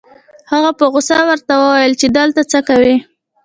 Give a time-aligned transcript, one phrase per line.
[0.51, 2.95] هغه په غصه ورته وويل چې دلته څه کوې؟